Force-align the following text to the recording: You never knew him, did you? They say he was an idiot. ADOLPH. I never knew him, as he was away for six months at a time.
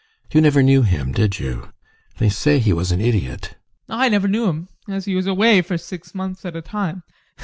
You 0.33 0.41
never 0.41 0.63
knew 0.63 0.81
him, 0.81 1.11
did 1.11 1.37
you? 1.39 1.73
They 2.17 2.29
say 2.29 2.57
he 2.57 2.73
was 2.73 2.91
an 2.91 2.99
idiot. 2.99 3.55
ADOLPH. 3.87 3.99
I 4.01 4.09
never 4.09 4.27
knew 4.27 4.47
him, 4.47 4.67
as 4.89 5.05
he 5.05 5.13
was 5.13 5.27
away 5.27 5.61
for 5.61 5.77
six 5.77 6.15
months 6.15 6.43
at 6.43 6.55
a 6.55 6.61
time. 6.63 7.03